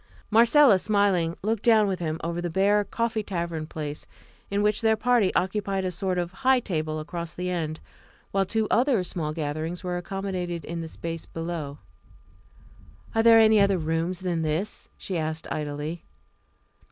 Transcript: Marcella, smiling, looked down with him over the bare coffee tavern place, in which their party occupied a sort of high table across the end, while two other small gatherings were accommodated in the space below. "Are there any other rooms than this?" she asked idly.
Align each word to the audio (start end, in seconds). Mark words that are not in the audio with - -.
Marcella, 0.31 0.79
smiling, 0.79 1.37
looked 1.43 1.61
down 1.61 1.85
with 1.85 1.99
him 1.99 2.19
over 2.23 2.41
the 2.41 2.49
bare 2.49 2.83
coffee 2.83 3.21
tavern 3.21 3.67
place, 3.67 4.07
in 4.49 4.63
which 4.63 4.81
their 4.81 4.95
party 4.95 5.31
occupied 5.35 5.85
a 5.85 5.91
sort 5.91 6.17
of 6.17 6.31
high 6.31 6.59
table 6.59 6.99
across 6.99 7.35
the 7.35 7.51
end, 7.51 7.79
while 8.31 8.43
two 8.43 8.67
other 8.71 9.03
small 9.03 9.31
gatherings 9.31 9.83
were 9.83 9.97
accommodated 9.97 10.65
in 10.65 10.81
the 10.81 10.87
space 10.87 11.27
below. 11.27 11.77
"Are 13.13 13.21
there 13.21 13.37
any 13.37 13.59
other 13.59 13.77
rooms 13.77 14.21
than 14.21 14.41
this?" 14.41 14.89
she 14.97 15.19
asked 15.19 15.45
idly. 15.51 16.03